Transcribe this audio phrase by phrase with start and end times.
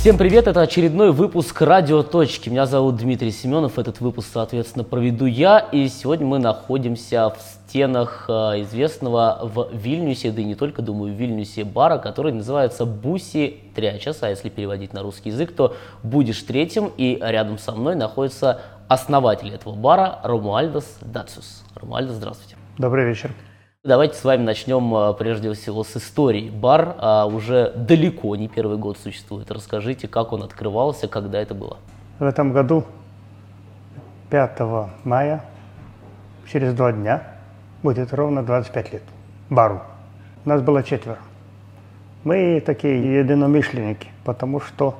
[0.00, 2.48] Всем привет, это очередной выпуск «Радио Точки».
[2.48, 5.58] Меня зовут Дмитрий Семенов, этот выпуск, соответственно, проведу я.
[5.58, 11.12] И сегодня мы находимся в стенах э, известного в Вильнюсе, да и не только, думаю,
[11.12, 16.42] в Вильнюсе бара, который называется «Буси Трячас», а если переводить на русский язык, то «Будешь
[16.44, 21.62] третьим», и рядом со мной находится основатель этого бара Ромуальдос Дациус.
[21.74, 22.56] Ромуальдос, здравствуйте.
[22.78, 23.32] Добрый вечер.
[23.82, 26.50] Давайте с вами начнем э, прежде всего с истории.
[26.50, 29.50] Бар а, уже далеко не первый год существует.
[29.50, 31.78] Расскажите, как он открывался, когда это было?
[32.18, 32.84] В этом году
[34.28, 34.60] 5
[35.04, 35.46] мая,
[36.52, 37.22] через два дня,
[37.82, 39.02] будет ровно 25 лет
[39.48, 39.80] бару.
[40.44, 41.16] Нас было четверо.
[42.22, 44.96] Мы такие единомышленники, потому что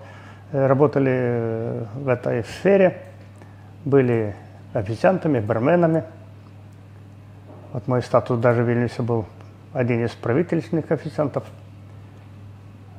[0.53, 2.97] э, работали э, в этой сфере,
[3.85, 4.35] были
[4.73, 6.05] официантами, барменами–
[7.73, 9.27] вот мой статус даже в Вильнюсе был
[9.73, 11.45] один из правительственных официантов.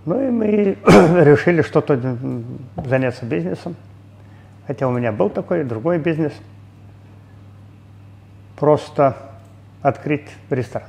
[0.06, 0.78] Ну и мы
[1.24, 2.00] решили что-то
[2.78, 3.76] заняться бизнесом.
[4.68, 6.34] Хотя у меня был такой другой бизнес.
[8.58, 9.18] Просто
[9.82, 10.88] открыть ресторан.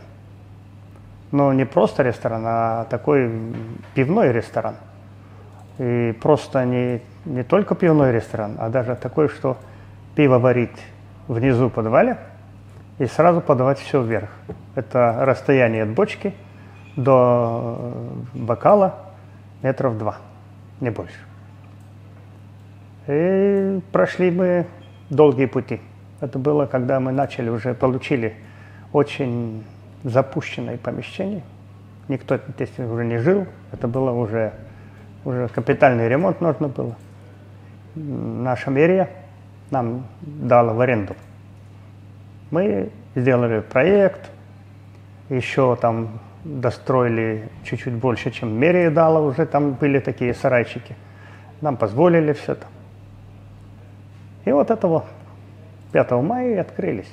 [1.33, 3.33] Но не просто ресторан, а такой
[3.95, 4.77] пивной ресторан.
[5.79, 9.57] И просто не, не только пивной ресторан, а даже такой, что
[10.15, 10.79] пиво варить
[11.27, 12.19] внизу подвале–
[12.99, 14.31] и сразу подавать все вверх.
[14.75, 16.35] Это расстояние от бочки
[16.97, 17.77] до
[18.35, 18.95] э, бокала
[19.63, 20.17] метров два,
[20.81, 21.19] не больше.
[23.09, 24.67] И прошли мы
[25.11, 25.81] долгие пути.
[26.21, 28.37] Это было, когда мы начали, уже получили
[28.93, 29.65] очень
[30.05, 31.43] запущенное помещение.
[32.09, 33.47] Никто здесь уже не жил.
[33.73, 34.53] Это было уже,
[35.25, 36.95] уже капитальный ремонт нужно было.
[37.95, 39.09] Наша мэрия
[39.71, 41.15] нам дала в аренду
[42.53, 44.31] мы сделали проект,
[45.31, 50.95] еще там достроили чуть-чуть больше, чем мерия дала, уже там были такие сарайчики.
[51.61, 52.67] Нам позволили все это.
[54.45, 55.05] И вот этого
[55.93, 57.11] 5 мая и открылись.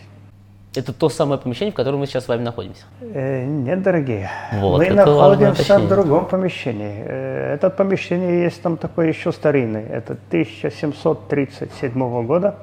[0.75, 2.83] Это то самое помещение, в котором мы сейчас с вами находимся?
[3.01, 4.29] Э, нет, дорогие.
[4.53, 7.03] Вот, мы находимся в другом помещении.
[7.05, 9.85] Э, это помещение есть там такое еще старинное.
[9.87, 12.55] Это 1737 года.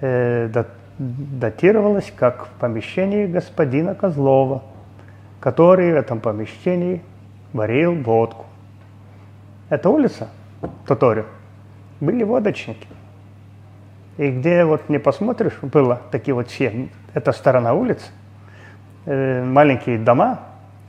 [0.00, 0.48] Э,
[0.98, 4.62] датировалось как помещение господина Козлова,
[5.40, 7.02] который в этом помещении
[7.52, 8.46] варил водку.
[9.68, 10.28] Эта улица,
[10.86, 11.26] Тоторю,
[12.00, 12.86] были водочники.
[14.16, 18.06] И где вот не посмотришь, было такие вот все, это сторона улицы,
[19.04, 20.40] э, маленькие дома,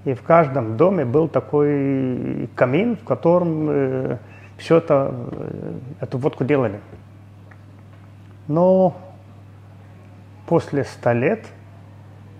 [0.05, 4.17] и в каждом доме был такой камин, в котором э,
[4.57, 6.79] все это, э, эту водку делали.
[8.47, 8.95] Но
[10.47, 11.45] после ста лет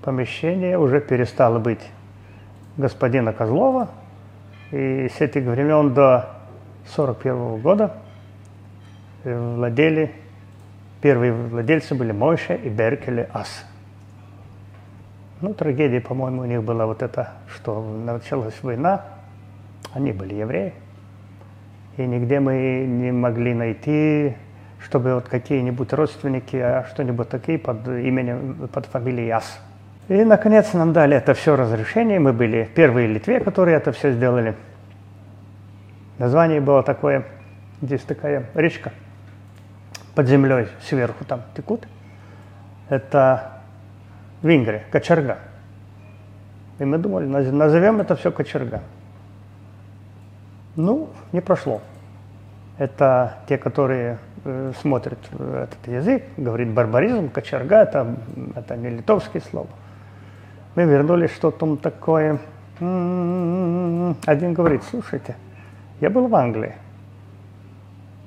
[0.02, 1.82] помещение уже перестало быть
[2.78, 3.90] господина Козлова,
[4.72, 6.30] и с этих времен до
[6.96, 7.94] 1941 года
[9.24, 10.14] владели,
[11.02, 13.66] первые владельцы были Мойша и Беркеле Ас.
[15.42, 19.06] Ну, трагедия, по-моему, у них была вот это, что началась война,
[19.94, 20.74] они были евреи,
[21.98, 24.36] и нигде мы не могли найти
[24.88, 29.60] чтобы вот какие-нибудь родственники, а что-нибудь такие под именем, под фамилией Яс.
[30.08, 32.20] И, наконец, нам дали это все разрешение.
[32.20, 34.56] Мы были первые в Литве, которые это все сделали.
[36.20, 37.26] Название было такое,
[37.82, 38.94] здесь такая речка
[40.16, 41.86] под землей сверху там текут.
[42.88, 43.60] Это
[44.42, 45.40] Венгрия, Кочерга.
[46.80, 48.82] И мы думали, назовем это все Кочерга.
[50.78, 51.82] Ну, не прошло.
[52.78, 54.20] Это те, которые
[54.50, 58.16] Э, смотрит этот язык, говорит барбаризм, кочерга, это,
[58.56, 59.68] это не литовские слова.
[60.76, 62.40] Мы вернулись, что там такое.
[62.80, 65.36] Один говорит, слушайте,
[66.00, 66.76] я был в Англии.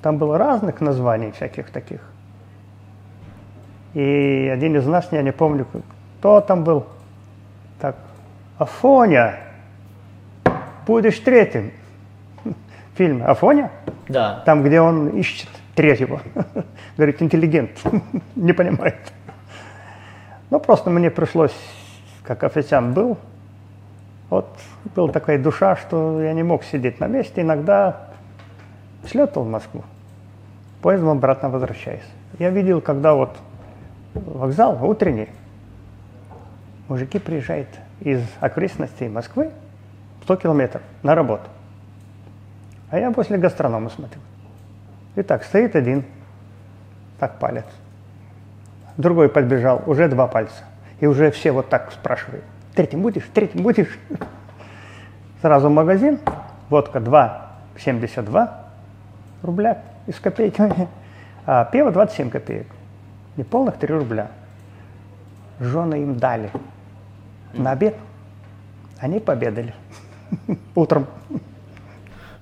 [0.03, 2.01] Там было разных названий всяких таких.
[3.95, 5.65] И один из нас, я не помню,
[6.19, 6.85] кто там был,
[7.79, 7.95] так,
[8.59, 9.39] Афоня,
[10.85, 11.71] будешь третьим.
[12.95, 13.71] Фильм Афоня?
[14.07, 14.43] Да.
[14.45, 15.49] Там, где он ищет
[15.81, 16.21] третьего.
[16.97, 17.71] Говорит, интеллигент,
[18.35, 18.99] не понимает.
[20.51, 21.55] Ну, просто мне пришлось,
[22.23, 23.17] как официант был,
[24.29, 24.47] вот
[24.95, 27.41] была такая душа, что я не мог сидеть на месте.
[27.41, 28.09] Иногда
[29.07, 29.83] слетал в Москву,
[30.83, 32.05] поездом обратно возвращаясь.
[32.37, 33.35] Я видел, когда вот
[34.13, 35.29] вокзал утренний,
[36.89, 37.69] мужики приезжают
[38.01, 39.49] из окрестностей Москвы
[40.25, 41.49] 100 километров на работу.
[42.91, 44.21] А я после гастронома смотрю.
[45.15, 46.05] И так, стоит один,
[47.19, 47.65] так палец.
[48.97, 50.63] Другой подбежал, уже два пальца.
[50.99, 52.43] И уже все вот так спрашивают.
[52.75, 53.27] Третьим будешь?
[53.33, 53.99] Третьим будешь?
[55.41, 56.19] Сразу в магазин,
[56.69, 58.49] водка 2,72,
[59.41, 60.87] рубля и с копейками,
[61.45, 62.67] а пиво 27 копеек.
[63.37, 64.27] Не полных 3 рубля.
[65.59, 66.51] Жены им дали
[67.53, 67.95] на обед.
[68.99, 69.73] Они победили
[70.75, 71.07] утром.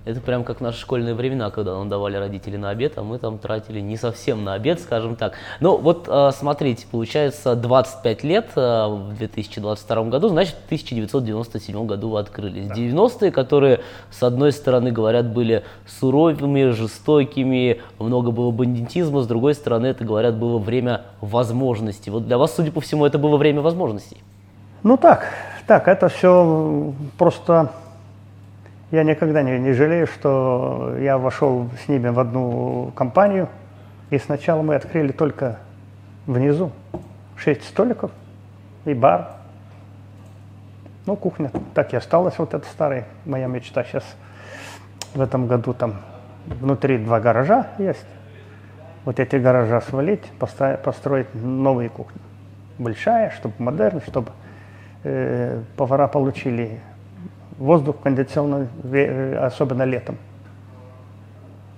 [0.09, 3.37] Это прям как наши школьные времена, когда нам давали родители на обед, а мы там
[3.37, 5.33] тратили не совсем на обед, скажем так.
[5.59, 12.09] Ну вот э, смотрите, получается 25 лет э, в 2022 году, значит в 1997 году
[12.09, 12.67] вы открылись.
[12.69, 12.73] Да.
[12.73, 19.85] 90-е, которые с одной стороны, говорят, были суровыми, жестокими, много было бандитизма, с другой стороны,
[19.85, 22.09] это, говорят, было время возможностей.
[22.09, 24.17] Вот для вас, судя по всему, это было время возможностей.
[24.81, 25.27] Ну так,
[25.67, 27.69] так, это все просто
[28.91, 33.47] я никогда не, не жалею, что я вошел с ними в одну компанию,
[34.09, 35.59] и сначала мы открыли только
[36.25, 36.71] внизу
[37.35, 38.11] шесть столиков
[38.85, 39.33] и бар.
[41.05, 43.83] Ну, кухня так и осталась, вот эта старая моя мечта.
[43.83, 44.03] Сейчас
[45.13, 45.95] в этом году там
[46.45, 48.05] внутри два гаража есть.
[49.05, 52.19] Вот эти гаража свалить, построить новые кухни.
[52.77, 54.31] Большая, чтобы модерн, чтобы
[55.03, 56.79] э, повара получили
[57.59, 60.17] воздух кондиционный, э, особенно летом,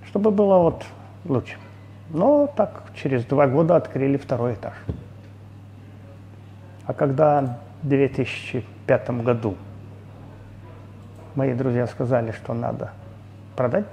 [0.06, 0.84] чтобы было вот
[1.24, 1.58] лучше.
[2.10, 4.74] Но так через два года открыли второй этаж.
[6.86, 9.56] А когда в 2005 году
[11.34, 12.92] мои друзья сказали, что надо
[13.56, 13.86] продать,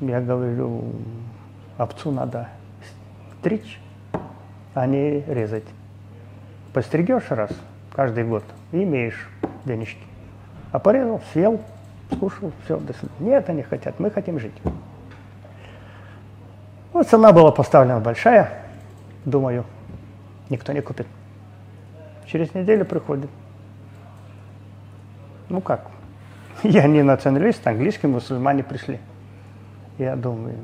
[0.00, 0.84] я говорю,
[1.76, 2.48] овцу надо
[3.38, 3.80] стричь,
[4.74, 5.64] а не резать.
[6.72, 7.50] Постригешь раз
[7.92, 9.28] каждый год имеешь
[9.64, 10.02] денежки.
[10.72, 11.60] А порезал, съел,
[12.12, 13.18] скушал, все, до свидания.
[13.20, 14.54] Нет, они хотят, мы хотим жить.
[16.92, 18.50] Вот цена была поставлена большая,
[19.24, 19.64] думаю,
[20.48, 21.06] никто не купит.
[22.26, 23.30] Через неделю приходит.
[25.48, 25.90] Ну как?
[26.62, 28.98] Я не националист, английские мусульмане пришли.
[29.98, 30.56] Я думаю,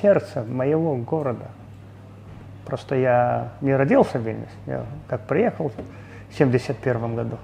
[0.00, 1.46] сердце моего города.
[2.66, 4.48] Просто я не родился в Вильнюсе.
[4.66, 5.70] Я как приехал
[6.34, 7.38] в 71 году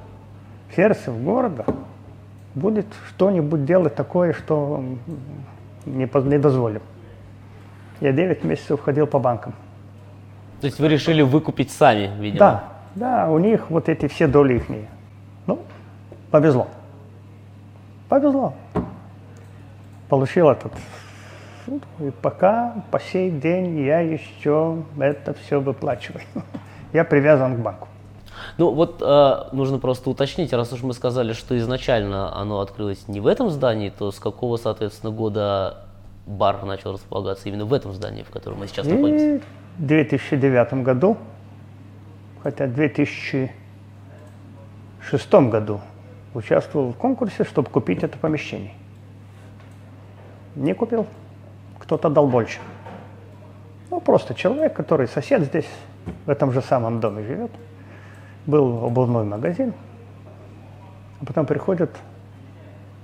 [0.74, 1.64] сердце города
[2.54, 4.82] будет что-нибудь делать такое, что
[5.86, 6.82] не, не дозволим.
[8.00, 9.54] Я 9 месяцев ходил по банкам.
[10.60, 12.38] То есть вы решили выкупить сами, видимо?
[12.38, 12.64] Да,
[12.94, 14.64] да, у них вот эти все доли их.
[15.46, 15.60] Ну,
[16.30, 16.68] повезло.
[18.08, 18.54] Повезло.
[20.08, 20.72] Получил этот
[22.00, 26.22] и пока по сей день я еще это все выплачиваю.
[26.92, 27.86] Я привязан к банку.
[28.60, 33.18] Ну вот э, нужно просто уточнить, раз уж мы сказали, что изначально оно открылось не
[33.18, 35.86] в этом здании, то с какого, соответственно, года
[36.26, 39.40] бар начал располагаться именно в этом здании, в котором мы сейчас и находимся?
[39.78, 41.16] В 2009 году,
[42.42, 43.50] хотя в 2006
[45.32, 45.80] году
[46.34, 48.74] участвовал в конкурсе, чтобы купить это помещение.
[50.54, 51.06] Не купил,
[51.78, 52.58] кто-то дал больше.
[53.88, 55.70] Ну, просто человек, который сосед здесь,
[56.26, 57.52] в этом же самом доме живет–
[58.46, 59.72] был обувной магазин,
[61.20, 61.90] а потом приходит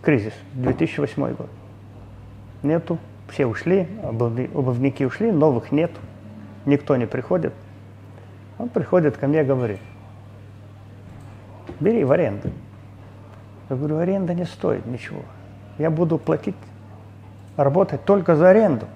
[0.02, 1.48] кризис, 2008 год.
[2.62, 2.98] Нету,
[3.28, 5.90] все ушли, обувники ушли, новых нет,
[6.64, 7.52] никто не приходит.
[8.58, 9.80] Он приходит ко мне и говорит,
[11.80, 12.50] бери в аренду.
[13.68, 15.22] Я говорю, аренда не стоит ничего.
[15.78, 16.56] Я буду платить,
[17.56, 18.86] работать только за аренду.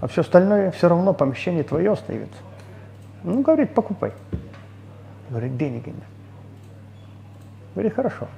[0.00, 2.38] А все остальное все равно помещение твое остается.
[3.24, 4.12] Ну, говорит, покупай.
[5.30, 5.96] Говорит, денег нет.
[7.74, 8.28] Говорит, хорошо.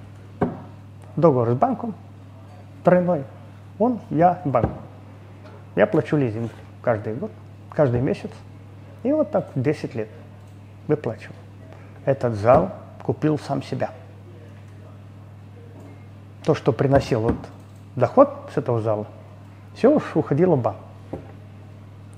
[1.16, 1.94] Договор с банком
[2.84, 3.24] тройной.
[3.78, 4.70] Он, я, банк.
[5.76, 6.50] Я плачу лизинг
[6.82, 7.30] каждый год,
[7.70, 8.30] каждый месяц.
[9.02, 10.08] И вот так 10 лет
[10.88, 11.34] выплачивал.
[12.04, 13.90] Этот зал купил сам себя.
[16.44, 17.36] То, что приносил вот
[17.96, 19.06] доход с этого зала,
[19.74, 20.78] все уж уходило в банк.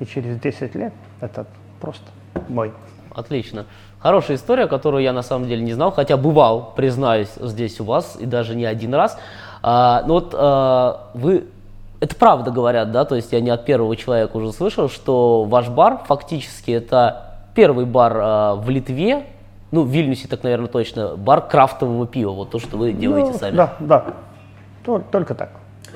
[0.01, 1.47] И через 10 лет этот
[1.81, 2.07] просто
[2.49, 2.73] мой.
[3.15, 3.67] Отлично.
[3.99, 8.17] Хорошая история, которую я на самом деле не знал, хотя бывал, признаюсь, здесь у вас,
[8.19, 9.19] и даже не один раз.
[9.63, 11.45] А, ну вот а, вы,
[12.01, 15.69] это правда говорят, да, то есть я не от первого человека уже слышал, что ваш
[15.69, 19.27] бар фактически это первый бар а, в Литве,
[19.71, 23.39] ну, в Вильнюсе так, наверное, точно, бар крафтового пива, вот то, что вы делаете ну,
[23.39, 23.57] сами.
[23.57, 24.05] Да, да,
[25.11, 25.51] только так.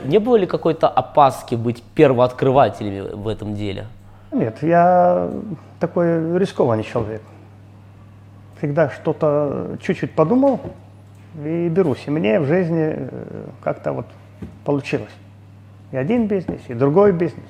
[0.04, 3.86] Не было ли какой-то опаски быть первооткрывателями в этом деле?
[4.32, 5.30] Нет, я
[5.78, 7.22] такой рискованный человек
[8.58, 10.60] всегда что-то чуть-чуть подумал
[11.44, 12.02] и берусь.
[12.06, 14.06] И мне в жизни э, как-то вот
[14.64, 15.12] получилось.
[15.92, 17.46] И один бизнес, и другой бизнес.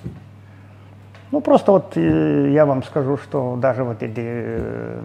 [1.30, 5.00] Ну, просто вот э, я вам скажу, что даже вот эти э,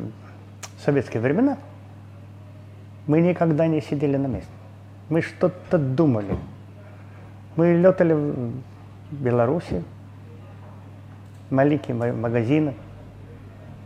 [0.83, 1.57] советские времена
[3.07, 4.51] мы никогда не сидели на месте.
[5.09, 6.35] Мы что-то думали.
[7.55, 8.53] Мы летали в
[9.11, 9.83] Беларуси,
[11.51, 12.74] маленькие магазины.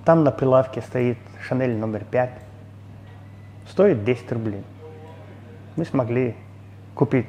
[0.05, 2.31] Там на прилавке стоит Шанель номер 5.
[3.69, 4.63] Стоит 10 рублей.
[5.75, 6.35] Мы смогли
[6.93, 7.27] купить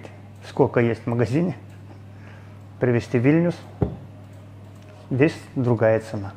[0.49, 1.57] сколько есть в магазине,
[2.81, 3.57] привезти в Вильнюс.
[5.11, 6.33] Здесь другая цена.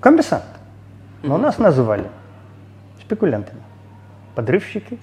[0.00, 0.44] Коммерсант.
[1.22, 2.10] Но нас называли
[3.00, 3.62] спекулянтами,
[4.34, 4.98] подрывщики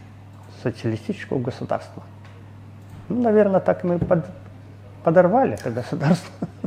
[0.62, 2.04] социалистического государства.
[3.10, 4.26] Ну, наверное, так мы под,
[5.04, 6.48] подорвали это государство.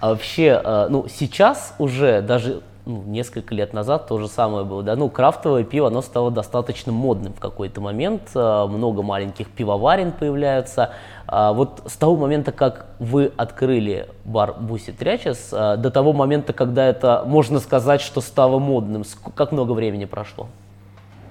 [0.00, 4.82] А вообще, э, ну, сейчас уже, даже ну, несколько лет назад то же самое было,
[4.82, 10.12] да, ну, крафтовое пиво, оно стало достаточно модным в какой-то момент, э, много маленьких пивоварен
[10.12, 10.92] появляются.
[11.26, 16.52] А вот с того момента, как вы открыли бар Буси Трячес, э, до того момента,
[16.52, 19.02] когда это, можно сказать, что стало модным,
[19.34, 20.46] как много времени прошло?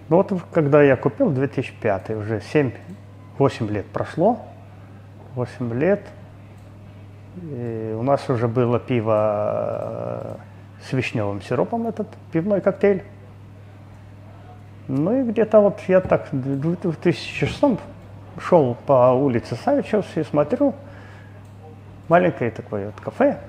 [0.09, 2.41] Ну вот, когда я купил, 2005, уже
[3.39, 4.39] 7-8 лет прошло,
[5.35, 6.01] 8 лет–
[7.43, 10.35] у нас уже было пиво э,
[10.83, 13.03] с вишневым сиропом, этот пивной коктейль.
[14.87, 17.63] Ну и где-то вот я так в 2006
[18.39, 20.73] шел по улице Савичевс и смотрю,
[22.07, 23.39] маленькое такое вот кафе,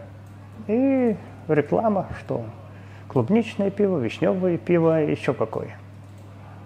[0.66, 1.16] и
[1.47, 2.45] реклама, что
[3.07, 5.76] клубничное пиво, вишневое пиво, еще какое.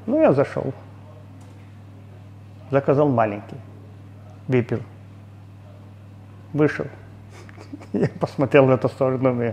[0.06, 0.72] Ну, я зашел,
[2.70, 3.58] заказал маленький,
[4.48, 4.80] выпил,
[6.52, 6.86] вышел–
[7.92, 9.52] Я посмотрел в эту сторону, и,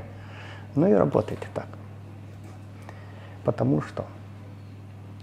[0.75, 1.67] ну и работайте так.
[3.43, 4.05] Потому что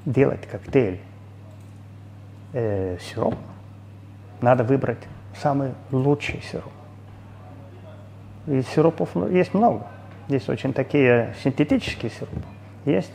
[0.04, 1.00] делать коктейль
[2.52, 3.34] э, сироп,
[4.40, 5.06] надо выбрать
[5.40, 6.72] самый лучший сироп.
[8.46, 9.86] И сиропов ну, есть много.
[10.28, 12.42] Есть очень такие синтетические сиропы,
[12.84, 13.12] есть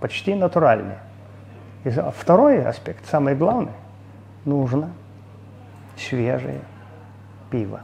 [0.00, 0.98] почти натуральные.
[1.84, 3.72] И второй аспект, самый главный,
[4.46, 4.90] нужно
[5.96, 6.60] свежее
[7.50, 7.82] пиво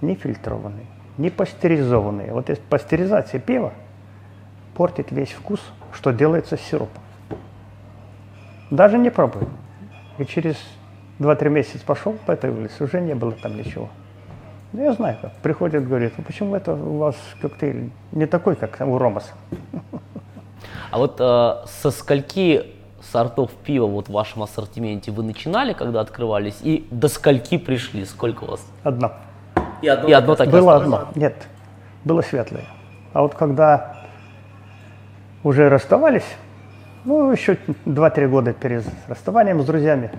[0.00, 0.86] не фильтрованный,
[1.18, 2.30] не пастеризованный.
[2.32, 3.72] Вот пастеризация пива
[4.74, 5.60] портит весь вкус,
[5.92, 7.02] что делается с сиропом.
[8.70, 9.42] Даже не пробуй.
[10.18, 10.56] И через
[11.18, 13.88] 2-3 месяца пошел по этой улице, уже не было там ничего.
[14.72, 15.32] Ну, я знаю, как.
[15.36, 19.32] Приходит, говорит, ну почему это у вас коктейль не такой, как у Ромаса?
[20.90, 22.64] А вот э, со скольки
[23.02, 28.04] сортов пива вот в вашем ассортименте вы начинали, когда открывались, и до скольки пришли?
[28.04, 28.66] Сколько у вас?
[28.82, 29.12] Одна.
[29.86, 31.08] И одно, и одно так Было одно.
[31.14, 31.46] Нет,
[32.02, 32.64] было светлое.
[33.12, 33.98] А вот когда
[35.44, 36.26] уже расставались,
[37.04, 40.10] ну, еще 2-3 года перед расставанием с друзьями,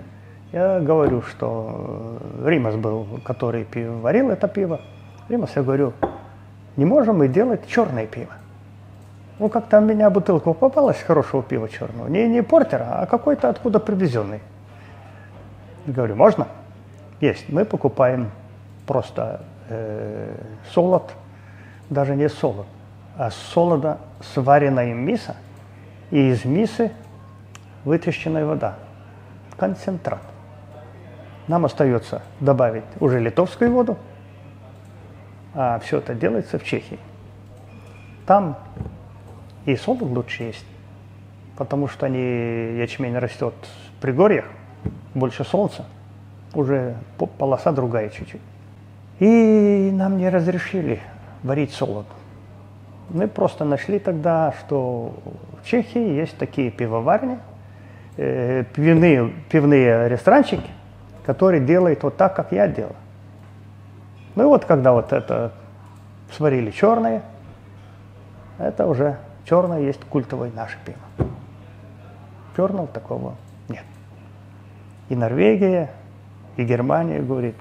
[0.52, 4.80] я говорю, что Римас был, который пиво, варил это пиво.
[5.28, 5.92] Римас, я говорю,
[6.76, 8.32] не можем мы делать черное пиво.
[9.38, 12.08] Ну, как там у меня бутылка попалась хорошего пива черного.
[12.08, 14.40] Не, не портера, а какой-то откуда привезенный.
[15.84, 16.46] Говорю, можно?
[17.20, 17.50] Есть.
[17.50, 18.30] Мы покупаем
[18.86, 20.34] просто э,
[20.72, 21.12] солод,
[21.90, 22.66] даже не солод,
[23.16, 25.36] а солода сваренная миса
[26.10, 26.92] и из мисы
[27.84, 28.78] вытащенная вода,
[29.56, 30.22] концентрат.
[31.46, 33.96] Нам остается добавить уже литовскую воду,
[35.54, 36.98] а все это делается в Чехии.
[38.26, 38.56] Там
[39.64, 40.66] и солод лучше есть,
[41.56, 42.18] потому что они,
[42.78, 43.54] ячмень растет
[43.96, 44.44] в пригорьях,
[45.14, 45.86] больше солнца,
[46.54, 46.96] уже
[47.38, 48.40] полоса другая чуть-чуть.
[49.20, 51.00] И нам не разрешили
[51.42, 52.06] варить солод.
[53.10, 55.14] Мы просто нашли тогда, что
[55.60, 57.38] в Чехии есть такие пивоварни,
[58.16, 60.70] э, пивные, пивные ресторанчики,
[61.24, 62.94] которые делают вот так, как я делал.
[64.34, 65.52] Ну и вот когда вот это
[66.36, 67.22] сварили черное,
[68.58, 71.28] это уже черное есть культовое наше пиво.
[72.56, 73.36] Черного такого
[73.68, 73.84] нет.
[75.08, 75.90] И Норвегия,
[76.56, 77.54] и Германия говорит,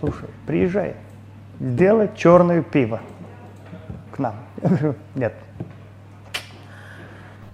[0.00, 0.94] слушай, приезжай,
[1.60, 3.00] сделай черное пиво
[4.12, 4.34] к нам.
[4.62, 5.34] Я говорю, нет.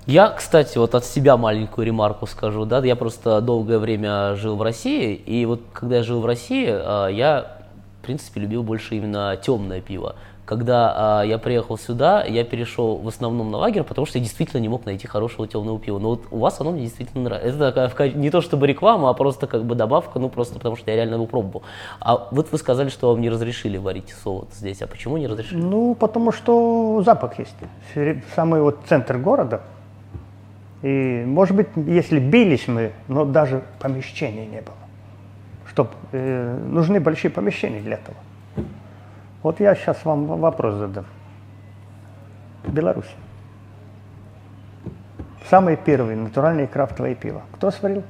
[0.06, 4.62] Я, кстати, вот от себя маленькую ремарку скажу, да, я просто долгое время жил в
[4.62, 7.58] России, и вот когда я жил в России, а, я,
[8.00, 10.16] в принципе, любил больше именно темное пиво
[10.50, 14.60] когда а, я приехал сюда, я перешел в основном на лагерь, потому что я действительно
[14.60, 16.00] не мог найти хорошего темного пива.
[16.00, 17.68] Но вот у вас оно мне действительно нравится.
[17.68, 20.90] Это такая, не то чтобы реклама, а просто как бы добавка, ну просто потому что
[20.90, 21.62] я реально его пробовал.
[22.00, 24.82] А вот вы сказали, что вам не разрешили варить солод здесь.
[24.82, 25.60] А почему не разрешили?
[25.60, 27.54] Ну, потому что запах есть.
[28.34, 29.60] Самый вот центр города.
[30.82, 34.74] И, может быть, если бились мы, но даже помещения не было.
[35.68, 38.16] Чтоб, э, нужны большие помещения для этого.
[39.42, 41.06] Вот я сейчас вам вопрос задам.
[42.66, 43.10] Беларусь.
[45.48, 47.42] Самые первые натуральные крафтовые пиво.
[47.52, 48.02] Кто сварил?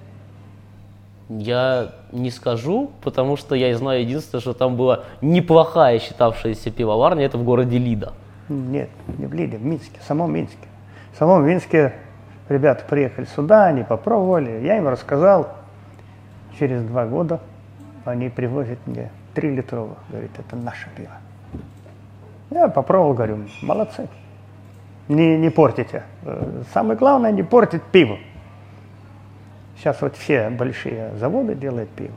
[1.29, 7.39] Я не скажу, потому что я знаю единственное, что там была неплохая считавшаяся пивоварня, это
[7.39, 8.15] в городе Лида.
[8.49, 10.67] Нет, не в Лиде, в Минске, в самом Минске.
[11.13, 11.95] В самом Минске
[12.49, 15.49] ребята приехали сюда, они попробовали, я им рассказал.
[16.59, 17.41] Через два года
[18.05, 21.13] они привозят мне 3 литровых, говорит, это наше пиво.
[22.51, 24.07] Я попробовал, говорю, молодцы,
[25.09, 26.03] не, не портите.
[26.25, 28.19] Э, самое главное, не портить пиво.
[29.79, 32.13] Сейчас вот все большие заводы делают пиво,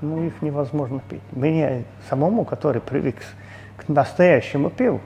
[0.00, 1.20] ну их невозможно пить.
[1.32, 3.16] Мне самому, который привык
[3.76, 5.02] к настоящему пиву,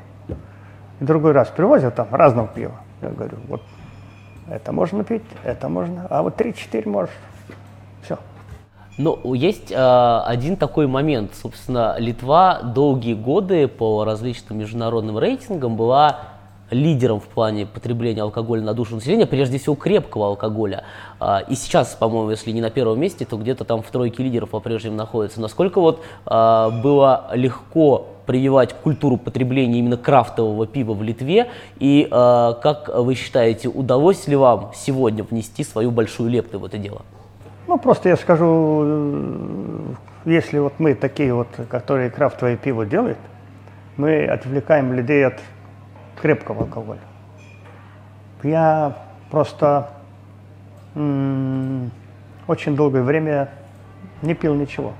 [1.00, 3.62] другой раз привозят там разного пива, я говорю, вот
[4.48, 7.14] это можно пить, это можно, а вот 3-4 можешь,
[8.04, 8.18] все.
[9.00, 11.30] Но есть э, один такой момент.
[11.34, 16.18] Собственно, Литва долгие годы по различным международным рейтингам была
[16.70, 20.84] лидером в плане потребления алкоголя на душу населения, прежде всего крепкого алкоголя.
[21.18, 24.50] Э, и сейчас, по-моему, если не на первом месте, то где-то там в тройке лидеров
[24.50, 25.40] по-прежнему находится.
[25.40, 31.48] Насколько вот э, было легко прививать культуру потребления именно крафтового пива в Литве?
[31.78, 37.00] И как вы считаете, удалось ли вам сегодня внести свою большую лепту в это дело?
[37.70, 43.16] Ну, просто я скажу, если вот мы такие вот, которые крафтовое пиво делают,
[43.96, 45.38] мы отвлекаем людей от
[46.20, 46.98] крепкого алкоголя.
[48.42, 48.96] Я
[49.30, 49.88] просто
[50.96, 53.50] очень долгое время
[54.20, 54.92] не пил ничего.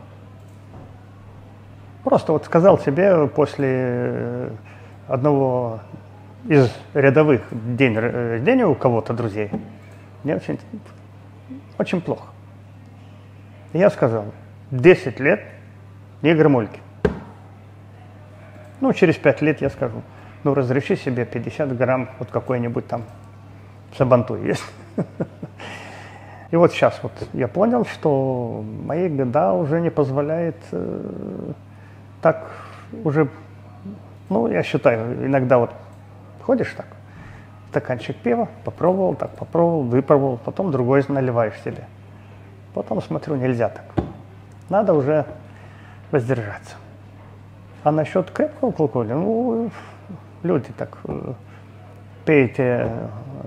[2.04, 4.50] Просто вот сказал себе после э,
[5.08, 5.80] одного
[6.46, 9.50] из рядовых день рождения у кого-то друзей,
[10.22, 10.60] мне очень,
[11.76, 12.26] очень плохо.
[13.72, 14.24] Я сказал,
[14.70, 15.40] 10 лет
[16.22, 16.80] не грамульки.
[18.80, 20.02] Ну, через 5 лет я скажу,
[20.42, 23.02] ну, разреши себе 50 грамм вот какой-нибудь там
[23.96, 24.64] сабантуй есть.
[26.50, 31.52] И вот сейчас вот я понял, что мои года уже не позволяет э,
[32.20, 32.50] так
[33.04, 33.28] уже,
[34.28, 35.70] ну, я считаю, иногда вот
[36.42, 36.86] ходишь так,
[37.68, 41.86] стаканчик пива, попробовал, так попробовал, выпробовал, потом другой наливаешь себе.
[42.74, 43.84] Потом смотрю, нельзя так.
[44.68, 45.26] Надо уже
[46.10, 46.76] воздержаться.
[47.82, 49.70] А насчет крепкого алкоголя, ну,
[50.42, 51.32] люди так э,
[52.24, 52.90] пейте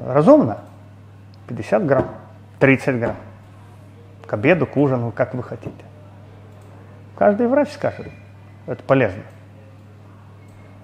[0.06, 0.60] разумно,
[1.48, 2.08] 50 грамм,
[2.60, 3.16] 30 грамм,
[4.26, 5.86] к обеду, к ужину, как вы хотите.
[7.16, 8.08] Каждый врач скажет,
[8.66, 9.24] это полезно.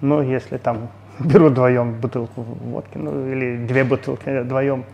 [0.00, 4.84] Но если там берут вдвоем бутылку водки, ну или две бутылки вдвоем,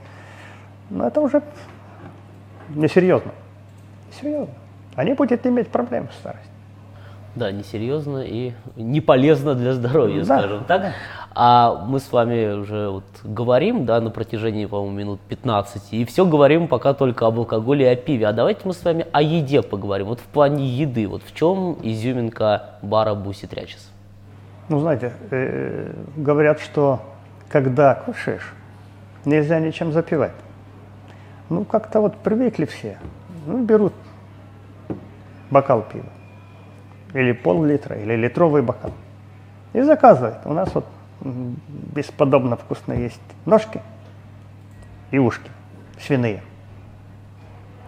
[0.91, 1.43] ну это уже
[2.75, 3.33] несерьезно.
[4.21, 4.55] Серьезно.
[4.95, 6.51] Они будут иметь проблемы в старости.
[7.37, 10.81] Да, несерьезно и не полезно для здоровья, да, скажем так.
[10.81, 10.93] Да.
[11.35, 16.25] А мы с вами уже вот говорим, да, на протяжении, по-моему, минут 15, и все
[16.25, 18.27] говорим пока только об алкоголе и о пиве.
[18.27, 20.07] А давайте мы с вами о еде поговорим.
[20.07, 23.93] Вот в плане еды, вот в чем изюминка бара Буси Трячес?
[24.71, 27.01] Ну, знаете, э, говорят, что
[27.51, 28.55] когда кушаешь,
[29.27, 30.33] нельзя ничем запивать.
[31.49, 32.99] Ну, как-то вот привыкли все.
[33.47, 33.93] Ну, берут
[35.51, 36.07] бокал пива.
[37.15, 38.93] Или пол-литра, или литровый бокал.
[39.73, 40.39] И заказывают.
[40.45, 40.87] У нас вот
[41.95, 43.81] бесподобно вкусно есть ножки
[45.11, 45.51] и ушки
[46.01, 46.43] свиные.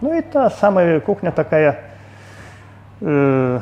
[0.01, 1.79] Ну, это самая кухня такая
[3.01, 3.59] э,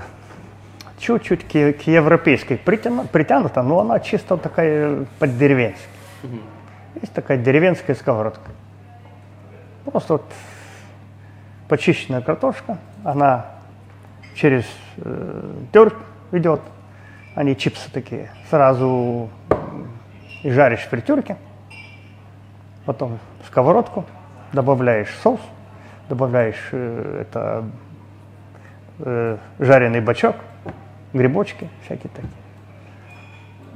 [0.99, 5.89] чуть-чуть к, к европейской притянута, но она чисто такая под деревенской.
[6.23, 6.38] Угу.
[7.01, 8.51] Есть такая деревенская сковородка.
[9.91, 10.23] Просто вот
[11.69, 13.45] почищенная картошка, она
[14.36, 14.65] через
[14.97, 15.95] э, терк
[16.34, 16.60] идет,
[17.36, 19.30] они чипсы такие, сразу
[20.43, 21.38] и жаришь в фритюрке,
[22.86, 24.04] потом в сковородку,
[24.52, 25.39] добавляешь соус,
[26.10, 27.63] добавляешь э, это
[29.00, 30.36] э, жареный бачок,
[31.13, 32.32] грибочки всякие такие.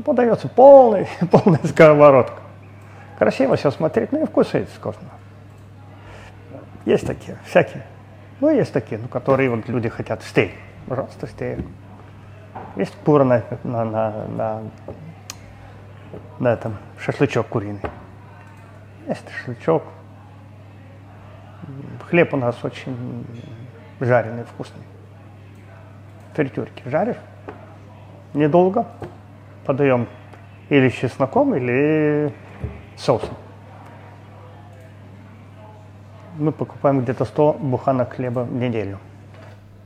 [0.04, 2.42] Подается полный, полная сковородка.
[3.18, 5.08] Красиво все смотреть, ну и вкусается вкусно.
[6.86, 7.84] Есть такие, всякие.
[8.40, 10.52] Ну, есть такие, ну, которые вот люди хотят стейк.
[10.88, 11.60] Пожалуйста, стейк.
[12.76, 14.62] Есть кура на, на, на, на,
[16.40, 17.82] на этом, шашлычок куриный.
[19.08, 19.84] Есть шашлычок.
[22.10, 23.26] Хлеб у нас очень
[24.00, 24.84] жареный, вкусный.
[26.34, 27.18] Фритюрки жаришь,
[28.34, 28.88] недолго,
[29.66, 30.08] подаем
[30.70, 32.34] или с чесноком, или
[32.96, 33.36] соусом
[36.42, 39.00] мы покупаем где-то 100 буханок хлеба в неделю.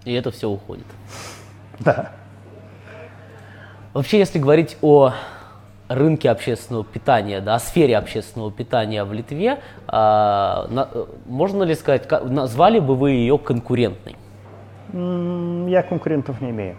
[0.06, 0.86] И это все уходит.
[1.80, 2.12] Да.
[3.94, 5.14] Вообще, если говорить о
[5.88, 10.90] рынке общественного питания, да, о сфере общественного питания в Литве, а, на,
[11.26, 14.16] можно ли сказать, как, назвали бы вы ее конкурентной?
[14.94, 16.78] Я конкурентов не имею.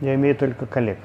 [0.00, 0.98] Я имею только коллег.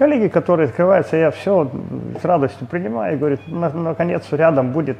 [0.00, 1.70] Коллеги, которые открываются, я все
[2.18, 4.96] с радостью принимаю и говорю, наконец рядом будет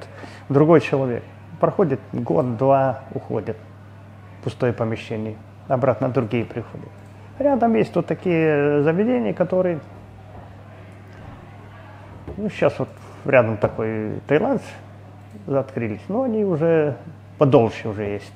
[0.50, 1.22] другой человек.
[1.58, 3.56] Проходит год-два, уходит.
[4.44, 5.36] Пустое помещение.
[5.68, 6.90] Обратно другие приходят.
[7.38, 9.80] Рядом есть вот такие заведения, которые...
[12.36, 12.90] Ну, сейчас вот
[13.24, 14.68] рядом такой таиландцы
[15.46, 16.98] открылись, но они уже
[17.38, 18.34] подольше уже есть.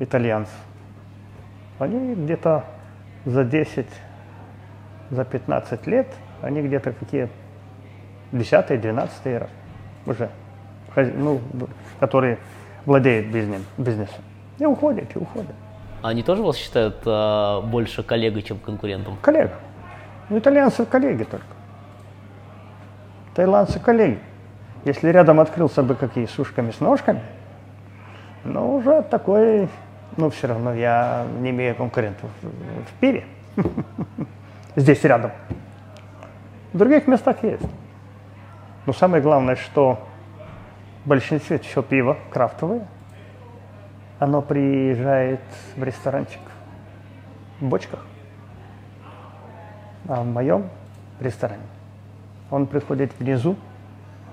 [0.00, 0.50] Итальянцы.
[1.78, 2.64] Они где-то
[3.24, 3.86] за 10,
[5.10, 6.08] за 15 лет,
[6.42, 7.28] они где-то какие
[8.32, 9.50] 10-12 раз
[10.06, 10.30] уже,
[10.94, 11.40] ну,
[12.00, 12.38] которые
[12.84, 14.22] владеют бизнесом.
[14.58, 15.54] И уходят, и уходят.
[16.02, 19.16] Они тоже вас считают э, больше коллегой, чем конкурентом?
[19.20, 19.54] Коллега.
[20.28, 21.46] Ну, итальянцы коллеги только.
[23.34, 24.18] Таиландцы коллеги.
[24.84, 27.20] Если рядом открылся бы какие с ушками, с ножками,
[28.44, 29.68] ну, уже такой,
[30.16, 33.24] ну, все равно я не имею конкурентов в пиве.
[34.76, 35.32] Здесь рядом.
[36.72, 37.66] В других местах есть.
[38.84, 39.98] Но самое главное, что
[41.04, 42.86] в большинстве все пиво крафтовое–
[44.18, 45.40] оно приезжает
[45.76, 46.40] в ресторанчик
[47.60, 48.00] в бочках.
[50.08, 50.68] А в моем
[51.20, 51.62] ресторане
[52.50, 53.56] он приходит внизу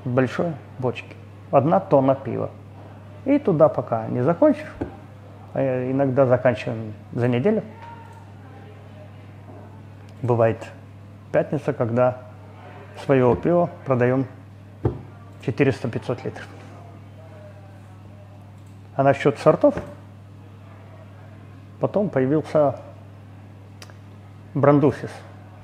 [0.06, 1.16] в большой бочке.
[1.52, 2.50] Одна тонна пива.
[3.26, 4.72] И туда пока не закончишь,
[5.54, 7.64] а иногда заканчиваем за неделю.
[10.24, 10.66] Бывает
[11.34, 12.18] пятница, когда
[13.04, 14.26] своего пива продаем
[15.46, 16.48] 400-500 литров.
[18.96, 19.76] А насчет сортов,
[21.82, 22.80] потом появился
[24.54, 25.12] брандусис,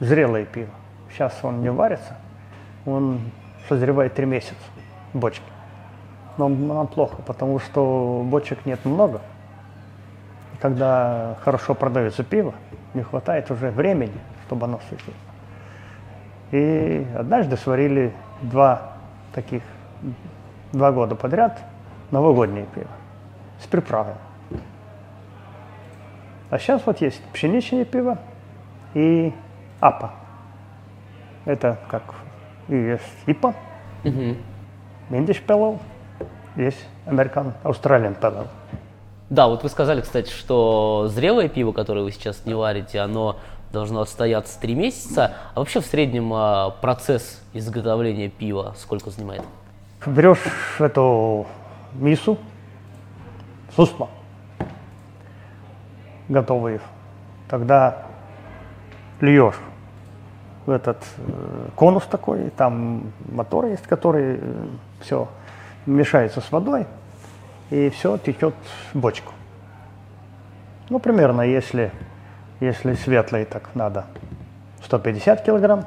[0.01, 0.71] зрелое пиво.
[1.09, 2.17] Сейчас он не варится,
[2.85, 3.21] он
[3.69, 4.55] созревает три месяца
[5.13, 5.45] в бочке.
[6.37, 9.21] Но нам плохо, потому что бочек нет много.
[10.53, 12.53] И когда хорошо продается пиво,
[12.93, 15.15] не хватает уже времени, чтобы оно сухило.
[16.51, 18.93] И однажды сварили два
[19.31, 19.61] таких,
[20.73, 21.61] два года подряд
[22.09, 22.87] новогоднее пиво
[23.59, 24.15] с приправой.
[26.49, 28.17] А сейчас вот есть пшеничное пиво
[28.95, 29.31] и
[29.79, 30.13] апа.
[31.45, 32.15] Это как
[32.69, 33.53] и есть ипа,
[35.45, 35.77] пелл,
[36.55, 38.47] есть американ, австралиан пелл.
[39.29, 43.37] Да, вот вы сказали, кстати, что зрелое пиво, которое вы сейчас не варите, оно
[43.71, 45.35] должно отстояться три месяца.
[45.53, 49.43] А вообще в среднем а, процесс изготовления пива сколько занимает?
[50.05, 50.39] Берешь
[50.79, 51.45] эту
[51.93, 52.37] мису,
[53.75, 54.09] сусла
[56.29, 56.79] готовые.
[57.49, 58.05] Тогда
[59.19, 59.59] льешь
[60.65, 64.67] в этот э, конус такой, там мотор есть, который э,
[65.01, 65.27] все
[65.85, 66.85] мешается с водой,
[67.71, 68.53] и все течет
[68.93, 69.33] в бочку.
[70.89, 71.91] Ну, примерно, если,
[72.59, 74.05] если светлый, так надо
[74.83, 75.85] 150 килограмм,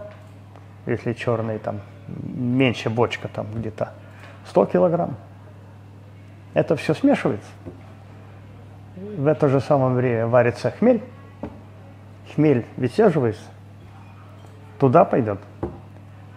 [0.86, 3.92] если черный, там меньше бочка, там где-то
[4.46, 5.16] 100 килограмм.
[6.54, 7.50] Это все смешивается.
[8.96, 11.02] В это же самое время варится хмель.
[12.34, 13.44] Хмель высиживается,
[14.78, 15.38] туда пойдет.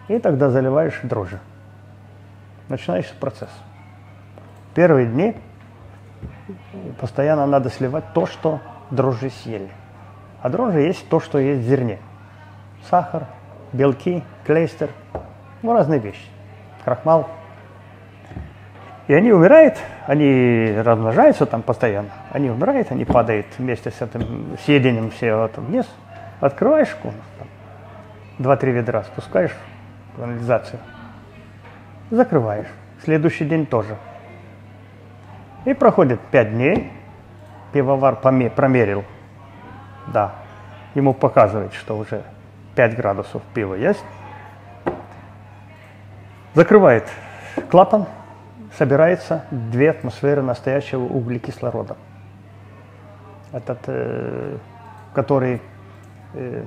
[0.08, 1.38] И тогда заливаешь дрожжи.
[2.68, 3.50] Начинается процесс.
[4.74, 5.36] Первые дни
[7.00, 9.70] постоянно надо сливать то, что дрожжи съели.
[10.42, 11.98] А дрожжи есть то, что есть в зерне.
[12.88, 13.24] Сахар,
[13.72, 14.90] белки, клейстер,
[15.62, 16.26] ну, разные вещи.
[16.84, 17.28] Крахмал–
[19.08, 25.10] и они умирают, они размножаются там постоянно, они умирают, они падают вместе с этим съедением
[25.10, 25.86] все вот вниз.
[26.40, 27.22] Открываешь комнату,
[28.38, 29.52] два-три ведра спускаешь
[30.14, 30.80] в канализацию,
[32.10, 32.66] закрываешь.
[33.04, 33.96] Следующий день тоже.
[35.66, 36.90] И проходит пять дней,
[37.72, 39.04] пивовар промерил,
[40.12, 40.34] да,
[40.94, 42.22] ему показывает, что уже
[42.74, 44.04] 5 градусов пива есть.
[46.54, 47.04] Закрывает
[47.70, 48.06] клапан,
[48.76, 51.96] собирается две атмосферы настоящего углекислорода.
[53.52, 54.56] Этот, э,
[55.14, 55.60] который,
[56.34, 56.64] э,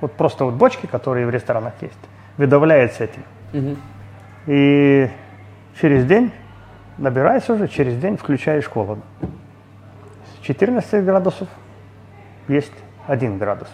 [0.00, 1.98] вот просто вот бочки, которые в ресторанах есть,
[2.36, 3.24] выдавляется этим.
[3.52, 3.76] Угу.
[4.46, 5.10] И
[5.80, 6.32] через день
[6.98, 8.98] набирается уже, через день включаешь холод.
[10.40, 11.48] С 14 градусов
[12.48, 12.72] есть
[13.06, 13.68] 1 градус.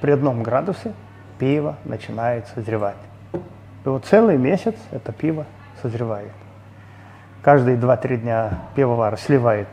[0.00, 0.92] При одном градусе
[1.38, 2.96] пиво начинает созревать.
[3.32, 5.46] И вот целый месяц это пиво
[5.82, 6.32] созревает.
[7.42, 9.68] Каждые 2-3 дня пивовар сливает,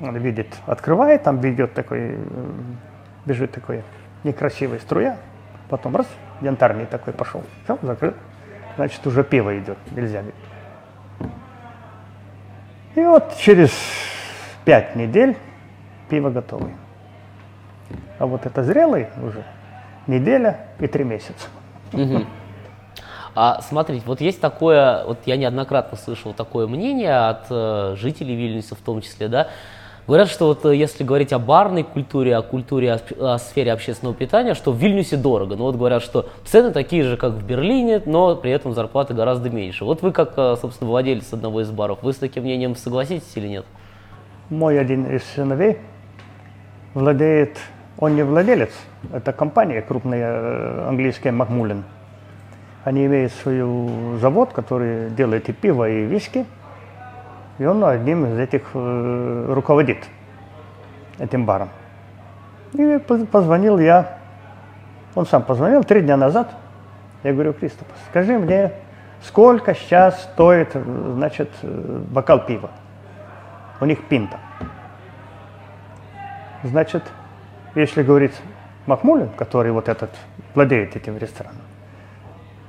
[0.00, 2.18] он видит, открывает, там бежит такой,
[3.24, 3.82] бежит такой
[4.24, 5.16] некрасивая струя,
[5.68, 6.06] потом раз,
[6.40, 8.14] янтарный такой пошел, все, закрыл,
[8.76, 10.34] значит уже пиво идет, нельзя бить.
[12.94, 13.70] И вот через
[14.64, 15.36] пять недель
[16.08, 16.74] пиво готовое.
[18.18, 19.44] А вот это зрелый уже
[20.06, 21.48] неделя и три месяца.
[21.92, 22.26] Мгм.
[23.34, 28.74] А смотрите, вот есть такое, вот я неоднократно слышал такое мнение от э, жителей Вильнюса
[28.74, 29.48] в том числе, да,
[30.06, 34.14] говорят, что вот э, если говорить о барной культуре, о культуре, о, о сфере общественного
[34.14, 35.56] питания, что в Вильнюсе дорого.
[35.56, 39.48] Ну вот говорят, что цены такие же, как в Берлине, но при этом зарплаты гораздо
[39.48, 39.86] меньше.
[39.86, 43.48] Вот вы как, э, собственно, владелец одного из баров, вы с таким мнением согласитесь или
[43.48, 43.64] нет?
[44.50, 45.78] Мой один из сыновей
[46.92, 47.56] владеет,
[47.98, 48.70] он не владелец,
[49.12, 51.84] это компания крупная э, английская Макмулин.
[52.84, 56.46] Они имеют свой завод, который делает и пиво, и виски.
[57.58, 59.98] И он одним из этих э, руководит
[61.18, 61.68] этим баром.
[62.72, 64.18] И поз- позвонил я,
[65.14, 66.50] он сам позвонил три дня назад.
[67.22, 68.72] Я говорю, Кристоф, скажи мне,
[69.22, 72.70] сколько сейчас стоит, э, значит, бокал пива?
[73.80, 74.38] У них пинта.
[76.64, 77.02] Значит,
[77.74, 78.34] если говорить
[78.86, 80.10] Махмулин, который вот этот
[80.54, 81.62] владеет этим рестораном,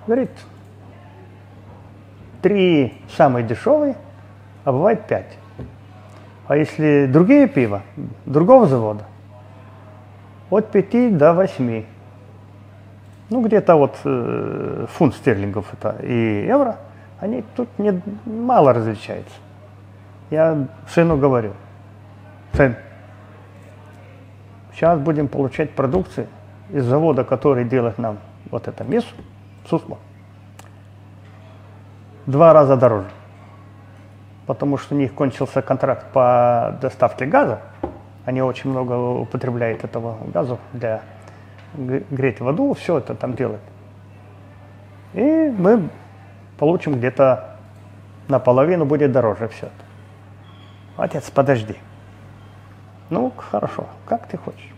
[0.06, 0.32] говорит,
[2.42, 3.96] три самые дешевые,
[4.64, 5.38] а бывает пять.
[6.48, 7.82] А если другие пива,
[8.26, 9.06] другого завода,
[10.50, 11.86] от пяти до восьми.
[13.30, 16.78] Ну, где-то вот э, фунт стерлингов это и евро,
[17.20, 19.34] они тут не, мало различаются.
[20.30, 21.54] Я сыну говорю,
[22.52, 22.76] сын,
[24.74, 26.28] сейчас будем получать продукцию
[26.72, 28.18] из завода, который делает нам
[28.52, 29.08] вот это мясо,
[29.70, 29.98] сусло,
[32.26, 33.08] два раза дороже.
[34.46, 37.62] Потому что у них кончился контракт по доставке газа.
[38.26, 41.02] Они очень много употребляют этого газа для
[41.76, 43.62] греть воду, все это там делают.
[45.14, 45.90] И мы
[46.58, 47.58] получим где-то
[48.28, 49.74] наполовину будет дороже все это.
[50.98, 51.76] Отец, подожди.
[53.10, 54.72] Ну, хорошо, как ты хочешь.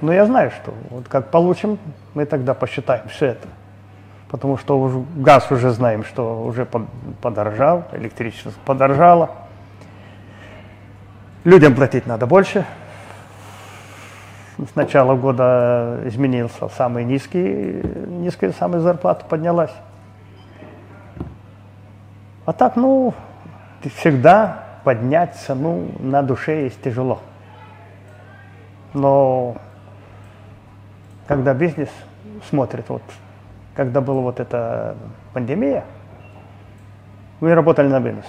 [0.00, 1.78] Но я знаю, что вот как получим,
[2.14, 3.48] мы тогда посчитаем все это.
[4.28, 6.88] Потому что уже газ уже знаем, что уже под-
[7.20, 9.30] подорожал, электричество подорожало.
[11.44, 12.64] Людям платить надо больше.
[14.58, 19.72] С начала года изменился самый низкий, низкая самая зарплата поднялась.
[22.44, 23.14] А так, ну,
[23.96, 27.20] всегда поднять цену на душе есть тяжело.
[28.94, 29.56] Но
[31.26, 31.88] когда бизнес
[32.48, 33.02] смотрит, вот,
[33.74, 34.96] когда была вот эта
[35.32, 35.84] пандемия,
[37.40, 38.26] мы работали на вынос.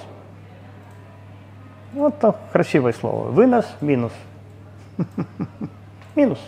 [1.93, 3.29] Вот так красивое слово.
[3.29, 4.13] Вынос, минус.
[6.15, 6.39] Минус.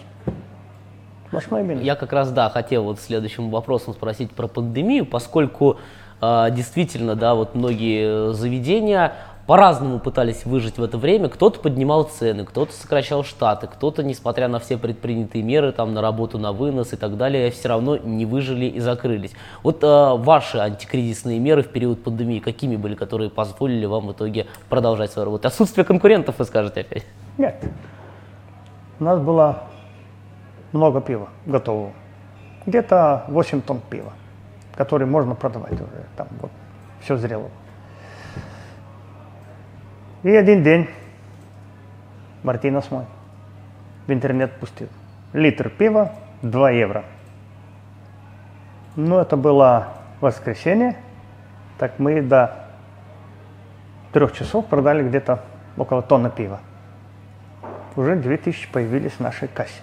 [1.27, 1.83] Сплошной минус.
[1.83, 5.77] Я как раз, да, хотел вот следующим вопросом спросить про пандемию, поскольку
[6.21, 9.13] э, действительно, да, вот многие заведения
[9.47, 11.29] по-разному пытались выжить в это время.
[11.29, 16.39] Кто-то поднимал цены, кто-то сокращал штаты, кто-то, несмотря на все предпринятые меры, там, на работу
[16.39, 19.33] на вынос и так далее, все равно не выжили и закрылись.
[19.61, 24.47] Вот э, ваши антикризисные меры в период пандемии, какими были, которые позволили вам в итоге
[24.69, 25.47] продолжать свою работу?
[25.47, 27.05] Отсутствие конкурентов, вы скажете опять?
[27.37, 27.63] Нет.
[28.99, 29.63] У нас было
[30.71, 31.91] много пива готового.
[32.65, 34.13] Где-то 8 тонн пива,
[34.75, 36.05] который можно продавать уже.
[36.17, 36.51] Там вот
[37.01, 37.49] все зрело.
[40.25, 40.89] И один день
[42.43, 43.05] Мартинос мой
[44.07, 44.89] в интернет пустил.
[45.31, 46.11] Литр пива
[46.41, 47.05] 2 евро.
[48.97, 50.97] Ну, это было воскресенье.
[51.77, 52.65] Так мы до
[54.11, 55.43] трех часов продали где-то
[55.77, 56.59] около тонны пива
[57.95, 59.81] уже 2000 появились в нашей кассе.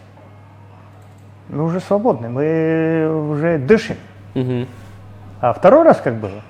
[1.48, 3.96] Мы уже свободны, мы уже дышим.
[4.35, 4.66] Мгм.
[5.40, 6.42] А второй раз как было?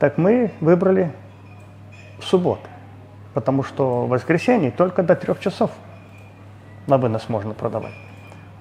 [0.00, 1.12] Так мы выбрали
[2.22, 2.66] субботу,
[3.34, 5.70] потому что в воскресенье только до трех часов
[6.86, 7.92] на вынос можно продавать.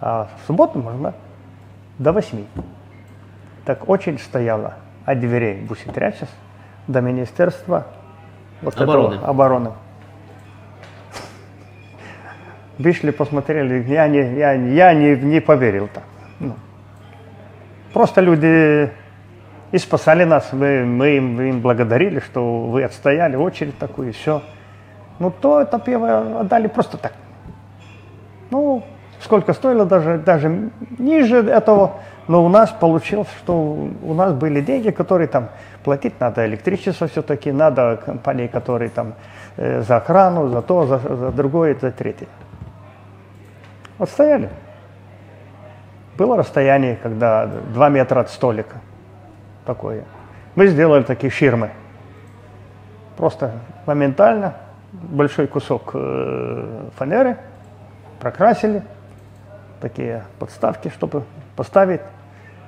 [0.02, 1.13] А в субботу можно
[1.97, 2.45] до восьми.
[3.65, 4.75] Так очередь стояла
[5.06, 6.28] от дверей Буситрячес
[6.88, 7.88] до Министерства
[8.62, 9.23] вот этого Обороны.
[9.23, 9.71] обороны.
[12.78, 16.04] Вышли, посмотрели, я не, я, я не, не поверил так.
[16.39, 16.56] Ну,
[17.93, 18.91] Просто люди
[19.71, 24.41] и спасали нас, мы, мы им, им благодарили, что вы отстояли очередь такую, и все.
[25.19, 27.13] Ну, то это пиво отдали просто так.
[28.49, 28.84] Ну,
[29.21, 34.89] сколько стоило, даже, даже ниже этого, но у нас получилось, что у нас были деньги,
[34.89, 35.49] которые там
[35.84, 39.13] платить надо, электричество все-таки, надо компании, которые там
[39.58, 42.27] э, за охрану, за то, за, за другое, за третье.
[43.97, 44.49] Вот стояли.
[46.17, 48.77] Было расстояние, когда 2 метра от столика.
[49.69, 50.03] Такое.
[50.55, 51.69] Мы сделали такие ширмы.
[53.17, 53.51] Просто
[53.86, 54.55] моментально
[54.91, 57.38] большой кусок э, фанеры
[58.19, 58.82] прокрасили,
[59.79, 61.21] такие подставки, чтобы
[61.55, 62.01] поставить.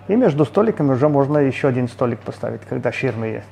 [0.09, 3.49] И между столиками уже можно еще один столик поставить, когда ширмы есть.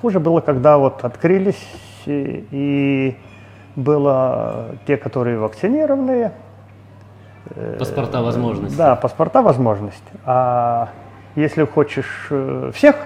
[0.00, 1.68] Хуже было, когда вот открылись
[2.06, 3.14] и,
[3.76, 6.32] было те, которые вакцинированные.
[7.78, 8.76] Паспорта возможность.
[8.76, 10.04] Да, паспорта возможность.
[10.24, 10.88] А
[11.34, 12.96] если хочешь э, всех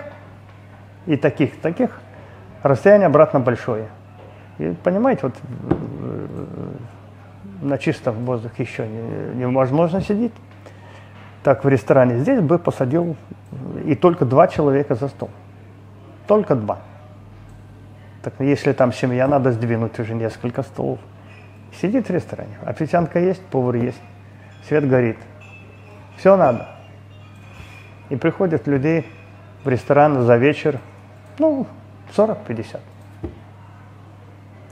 [1.07, 2.01] и таких, таких,
[2.63, 3.89] расстояние обратно большое.
[4.59, 5.35] И понимаете, вот
[5.71, 6.27] э,
[7.63, 10.33] на чистом воздухе еще невозможно сидеть.
[11.43, 13.17] Так в ресторане здесь бы посадил
[13.85, 15.31] и только два человека за стол.
[16.27, 16.79] Только два.
[18.23, 20.99] Так если там семья, надо сдвинуть уже несколько столов.
[21.81, 24.01] Сидит в ресторане, официантка есть, повар есть,
[24.67, 25.19] свет горит.
[26.17, 26.69] Все надо.
[28.09, 29.07] И приходят людей
[29.65, 30.79] в ресторан за вечер,
[31.39, 31.67] ну,
[32.17, 32.81] 40-50.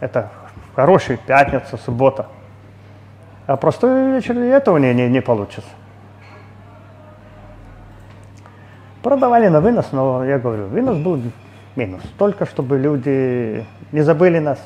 [0.01, 0.31] Это
[0.75, 2.27] хороший пятница, суббота.
[3.47, 5.71] А простой вечер и этого не, не, не получится.
[9.03, 11.21] Продавали на вынос, но я говорю, вынос был
[11.77, 12.03] минус.
[12.19, 14.59] Только чтобы люди не забыли нас.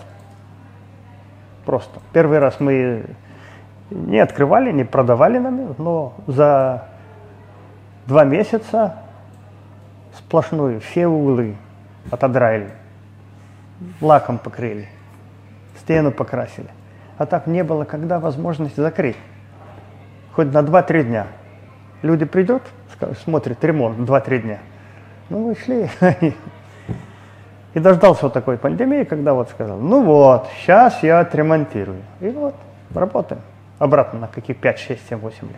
[1.65, 2.01] Просто.
[2.13, 3.05] Первый раз мы
[3.91, 6.85] не открывали, не продавали нам, но за
[8.07, 8.97] два месяца
[10.17, 11.57] сплошную все углы
[12.11, 12.71] отодрали,
[14.01, 14.89] лаком покрыли,
[15.79, 16.69] стену покрасили.
[17.19, 19.17] А так не было когда возможности закрыть.
[20.33, 21.27] Хоть на 2-3 дня.
[22.01, 22.63] Люди придут,
[23.23, 24.59] смотрят ремонт 2-3 дня.
[25.29, 25.89] Ну, мы шли,
[27.75, 32.03] И дождался вот такой пандемии, когда вот сказал, ну вот, сейчас я отремонтирую.
[32.21, 32.55] И вот,
[32.95, 33.41] работаем.
[33.83, 35.57] Обратно на каких 5, 6, 7, 8 лет.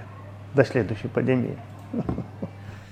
[0.54, 1.58] До следующей пандемии.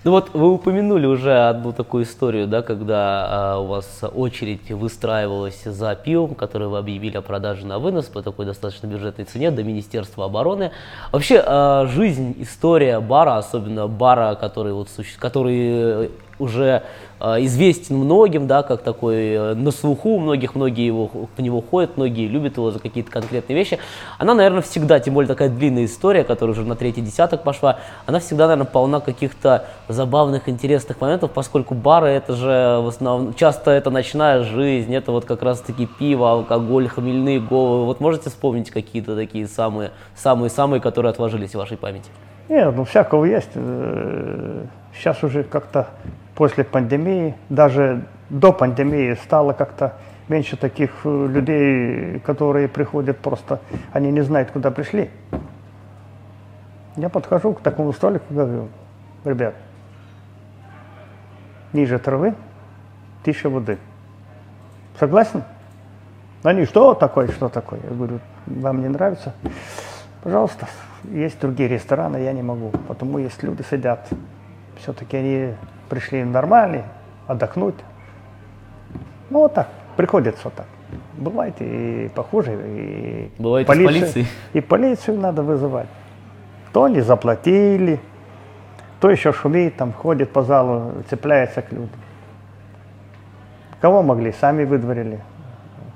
[0.05, 5.63] Ну вот вы упомянули уже одну такую историю, да, когда а, у вас очередь выстраивалась
[5.65, 9.63] за пивом, который вы объявили о продаже на вынос по такой достаточно бюджетной цене до
[9.63, 10.71] Министерства обороны.
[11.13, 16.11] Вообще а, жизнь, история бара, особенно бара, который, вот, который
[16.43, 16.83] уже
[17.21, 21.97] э, известен многим, да, как такой э, на слуху, многих, многие его, в него ходят,
[21.97, 23.79] многие любят его за какие-то конкретные вещи.
[24.19, 28.19] Она, наверное, всегда, тем более такая длинная история, которая уже на третий десяток пошла, она
[28.19, 33.91] всегда, наверное, полна каких-то забавных, интересных моментов, поскольку бары это же в основном, часто это
[33.91, 37.87] ночная жизнь, это вот как раз-таки пиво, алкоголь, хмельные головы.
[37.87, 42.11] Вот можете вспомнить какие-то такие самые, самые, самые, которые отложились в вашей памяти?
[42.49, 43.53] Нет, ну всякого есть.
[44.95, 45.89] Сейчас э, уже как-то
[46.35, 49.95] после пандемии, даже до пандемии стало как-то
[50.29, 53.61] меньше таких э, людей, которые приходят просто,
[53.93, 55.11] они не знают, куда пришли.
[56.97, 58.69] Я подхожу к такому столику и говорю,
[59.25, 59.55] ребят,
[61.73, 62.35] ниже травы
[63.25, 63.79] тише воды.
[64.99, 65.43] Согласен?
[66.43, 67.81] Они, что такое, что такое?
[67.83, 69.33] Я говорю, вам не нравится?
[70.23, 70.67] Пожалуйста,
[71.05, 72.71] есть другие рестораны, я не могу.
[72.89, 74.09] Потому есть люди сидят,
[74.77, 75.55] все-таки они
[75.93, 76.85] пришли нормальные,
[77.27, 77.75] отдохнуть.
[79.29, 80.67] Ну вот так, приходится вот так.
[81.19, 84.27] Бывает и похуже, и Бывает полицию, полиции.
[84.55, 85.89] И полицию надо вызывать.
[86.73, 88.01] То не заплатили,
[89.01, 91.91] то еще шумит, там ходит по залу, цепляется к людям.
[93.83, 95.21] Кого могли, сами выдворили.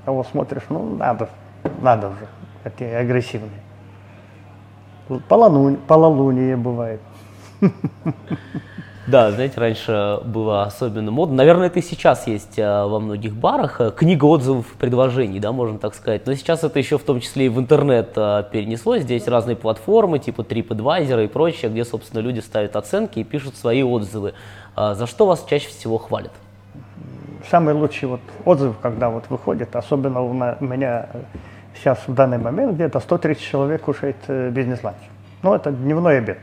[0.05, 1.27] Кого смотришь, ну надо,
[1.81, 2.27] надо уже,
[2.63, 3.61] такие агрессивные.
[5.27, 7.01] Пололуние бывает.
[9.07, 11.37] Да, знаете, раньше было особенно модно.
[11.37, 13.79] Наверное, это и сейчас есть а, во многих барах.
[13.79, 16.25] Э, книга отзывов предложений, да, можно так сказать.
[16.25, 19.03] Но сейчас это еще в том числе и в интернет а, перенеслось.
[19.03, 23.81] Здесь разные платформы, типа TripAdvisor и прочее, где, собственно, люди ставят оценки и пишут свои
[23.81, 24.33] отзывы.
[24.75, 26.33] А, за что вас чаще всего хвалят?
[27.49, 31.07] Самый лучший вот отзыв, когда вот выходит, особенно у меня
[31.73, 34.97] сейчас в данный момент где-то 130 человек кушает э, бизнес-ланч.
[35.43, 36.39] Ну, это дневной обед.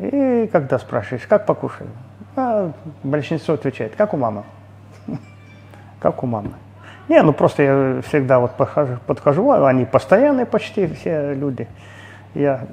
[0.00, 1.90] И когда спрашиваешь, как покушали,
[2.34, 2.72] а
[3.02, 4.44] большинство отвечает, как у мамы.
[6.00, 6.52] Как у мамы.
[7.08, 11.68] Не, ну просто я всегда вот подхожу, подхожу, они постоянные почти все люди.
[12.34, 12.66] Я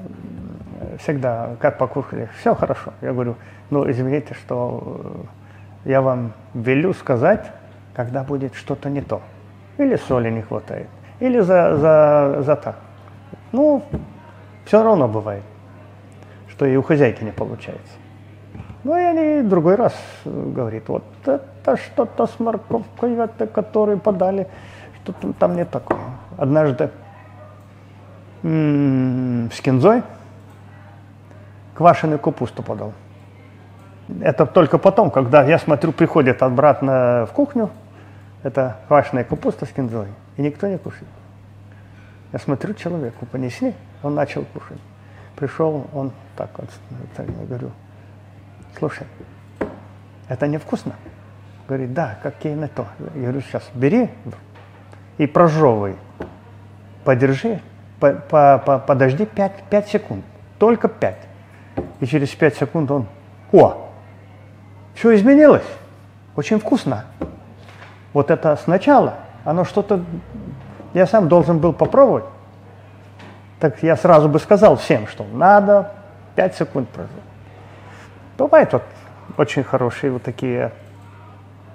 [0.99, 2.93] всегда, как покушали, все хорошо.
[3.01, 3.35] Я говорю,
[3.69, 5.25] ну извините, что
[5.83, 7.51] я вам велю сказать,
[7.93, 9.21] когда будет что-то не то.
[9.77, 10.87] Или соли не хватает,
[11.19, 12.75] или за, за, за так.
[13.51, 13.83] Ну,
[14.65, 15.43] все равно бывает
[16.57, 17.93] что и у хозяйки не получается.
[18.83, 19.93] Ну и они другой раз
[20.25, 24.47] э, говорит, вот это что-то с морковкой, это, который подали,
[25.03, 25.99] что-то там не такое.
[26.35, 26.89] однажды
[28.41, 30.01] м, с кинзой
[31.75, 32.93] квашеную капусту подал.
[34.21, 37.69] Это только потом, когда я смотрю, приходит обратно в кухню,
[38.41, 41.05] это квашеная капуста с кинзой, и никто не кушает.
[42.33, 44.79] Я смотрю, человеку понесли, он начал кушать.
[45.35, 46.69] Пришел, он так вот,
[47.17, 47.71] я говорю,
[48.77, 49.07] слушай,
[50.29, 50.93] это невкусно?
[51.67, 52.85] Говорит, да, какие на то.
[53.15, 54.09] Я говорю, сейчас бери
[55.17, 55.95] и прожевывай.
[57.03, 57.59] Подержи,
[57.99, 60.25] по, по, по, подожди 5, 5 секунд,
[60.59, 61.17] только 5.
[62.01, 63.07] И через 5 секунд он,
[63.51, 63.89] о,
[64.93, 65.65] все изменилось,
[66.35, 67.05] очень вкусно.
[68.13, 70.03] Вот это сначала, оно что-то,
[70.93, 72.25] я сам должен был попробовать.
[73.59, 75.96] Так я сразу бы сказал всем, что надо
[76.37, 77.11] 5 секунд прожить.
[78.37, 78.83] Бывает вот
[79.37, 80.71] очень хорошие вот такие,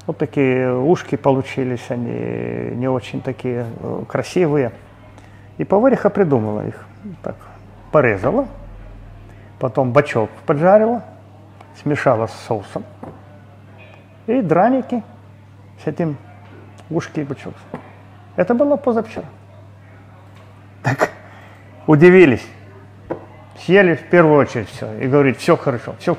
[0.06, 4.70] вот такие ушки получились, они не очень такие э, красивые.
[5.58, 6.86] И повариха придумала их.
[7.24, 7.34] Так,
[7.90, 8.46] порезала,
[9.58, 11.02] потом бачок поджарила,
[11.82, 12.84] смешала с соусом.
[14.28, 15.02] И драники
[15.82, 16.16] с этим
[16.88, 17.54] ушки и бачок.
[18.36, 19.26] Это было позавчера.
[20.84, 21.10] Так
[21.88, 22.46] удивились.
[23.64, 24.92] Съели в первую очередь все.
[24.98, 26.16] И говорит, все хорошо, все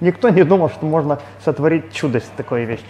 [0.00, 2.88] Никто не думал, что можно сотворить чудо с такой вещью.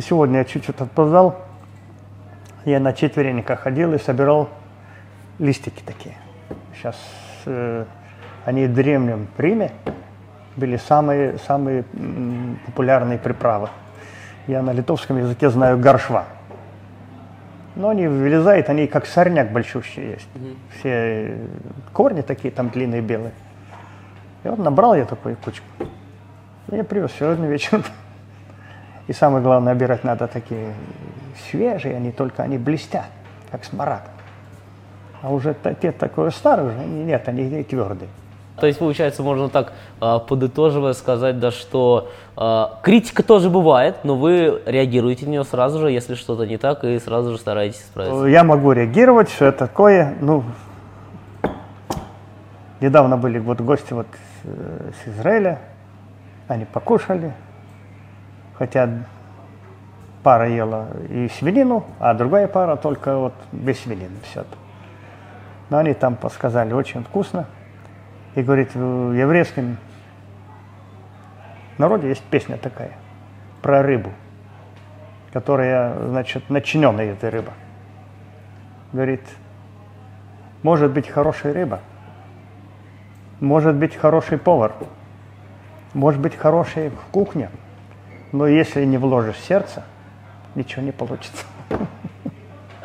[0.00, 1.44] Сегодня я чуть-чуть отпоздал.
[2.64, 4.48] Я на четвереньках ходил и собирал
[5.38, 6.16] листики такие.
[6.74, 6.96] Сейчас
[7.46, 7.84] э,
[8.44, 9.70] они в древнем Риме
[10.56, 11.84] были самые, самые
[12.66, 13.68] популярные приправы.
[14.48, 16.26] Я на литовском языке знаю горшва.
[17.80, 20.28] Но они вылезают, они как сорняк большущий есть.
[20.34, 20.44] Угу.
[20.78, 21.38] Все
[21.94, 23.32] корни такие там длинные белые.
[24.44, 25.64] И вот набрал я такую кучку.
[26.70, 27.84] И я привез сегодня вечером.
[29.06, 30.74] И самое главное, набирать надо такие
[31.48, 33.08] свежие, они только они блестят,
[33.50, 34.10] как смарагд.
[35.22, 38.10] А уже те такое старые уже, нет, они твердые.
[38.60, 44.16] То есть, получается, можно так, а, подытоживая, сказать, да, что э, критика тоже бывает, но
[44.16, 48.26] вы реагируете на нее сразу же, если что-то не так, и сразу же стараетесь справиться.
[48.26, 50.44] Я могу реагировать, что это такое, ну,
[52.80, 54.06] недавно были вот гости вот
[54.44, 55.60] э, с Израиля,
[56.46, 57.32] они покушали,
[58.58, 58.90] хотя
[60.22, 64.44] пара ела и свинину, а другая пара только вот без свинины все.
[65.70, 67.46] Но они там подсказали очень вкусно.
[68.34, 69.76] И говорит, в еврейском
[71.78, 72.92] народе есть песня такая
[73.62, 74.10] про рыбу,
[75.32, 77.52] которая, значит, начиненная этой рыба.
[78.92, 79.22] Говорит,
[80.62, 81.80] может быть хорошая рыба,
[83.40, 84.72] может быть хороший повар,
[85.94, 87.50] может быть хорошая кухня,
[88.32, 89.84] но если не вложишь сердце,
[90.54, 91.44] ничего не получится.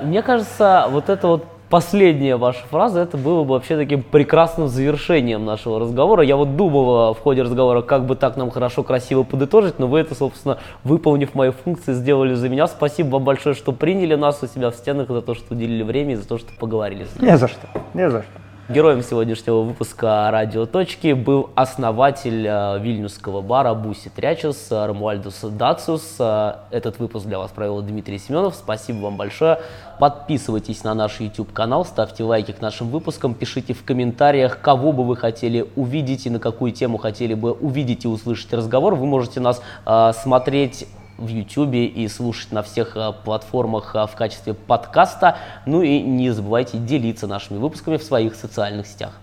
[0.01, 5.45] Мне кажется, вот это вот последняя ваша фраза, это было бы вообще таким прекрасным завершением
[5.45, 6.23] нашего разговора.
[6.23, 9.99] Я вот думал в ходе разговора, как бы так нам хорошо, красиво подытожить, но вы
[9.99, 12.67] это, собственно, выполнив мои функции, сделали за меня.
[12.67, 16.13] Спасибо вам большое, что приняли нас у себя в стенах, за то, что уделили время
[16.13, 17.31] и за то, что поговорили с нами.
[17.31, 18.44] Не за что, не за что.
[18.67, 26.15] Героем сегодняшнего выпуска «Радио Точки» был основатель э, вильнюсского бара «Буси Трячус» Рамуальдус Дациус.
[26.17, 28.55] Э, этот выпуск для вас провел Дмитрий Семенов.
[28.55, 29.59] Спасибо вам большое.
[29.99, 35.15] Подписывайтесь на наш YouTube-канал, ставьте лайки к нашим выпускам, пишите в комментариях, кого бы вы
[35.15, 38.95] хотели увидеть и на какую тему хотели бы увидеть и услышать разговор.
[38.95, 40.87] Вы можете нас э, смотреть
[41.17, 45.37] в YouTube и слушать на всех э, платформах э, в качестве подкаста.
[45.65, 49.13] Ну и не забывайте делиться нашими выпусками в своих социальных сетях.